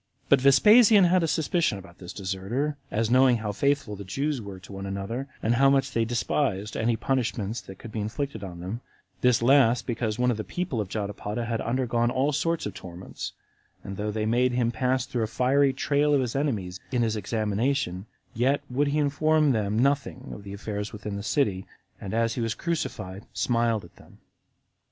But 0.29 0.41
Vespasian 0.41 1.03
had 1.03 1.21
a 1.21 1.27
suspicion 1.27 1.77
about 1.77 1.99
this 1.99 2.11
deserter, 2.11 2.75
as 2.89 3.11
knowing 3.11 3.37
how 3.37 3.51
faithful 3.51 3.95
the 3.95 4.03
Jews 4.03 4.41
were 4.41 4.59
to 4.61 4.73
one 4.73 4.87
another, 4.87 5.27
and 5.43 5.53
how 5.53 5.69
much 5.69 5.91
they 5.91 6.05
despised 6.05 6.75
any 6.75 6.95
punishments 6.95 7.61
that 7.61 7.77
could 7.77 7.91
be 7.91 7.99
inflicted 7.99 8.43
on 8.43 8.61
them; 8.61 8.81
this 9.21 9.43
last 9.43 9.85
because 9.85 10.17
one 10.17 10.31
of 10.31 10.37
the 10.37 10.43
people 10.43 10.81
of 10.81 10.89
Jotapata 10.89 11.45
had 11.45 11.61
undergone 11.61 12.09
all 12.09 12.31
sorts 12.31 12.65
of 12.65 12.73
torments, 12.73 13.33
and 13.83 13.95
though 13.95 14.09
they 14.09 14.25
made 14.25 14.53
him 14.53 14.71
pass 14.71 15.05
through 15.05 15.21
a 15.21 15.27
fiery 15.27 15.71
trial 15.71 16.15
of 16.15 16.21
his 16.21 16.35
enemies 16.35 16.79
in 16.91 17.03
his 17.03 17.15
examination, 17.15 18.07
yet 18.33 18.61
would 18.71 18.87
he 18.87 18.97
inform 18.97 19.51
them 19.51 19.77
nothing 19.77 20.31
of 20.33 20.43
the 20.43 20.53
affairs 20.53 20.91
within 20.91 21.15
the 21.15 21.21
city, 21.21 21.67
and 22.01 22.15
as 22.15 22.33
he 22.33 22.41
was 22.41 22.55
crucified, 22.55 23.27
smiled 23.35 23.85
at 23.85 23.95
them. 23.97 24.17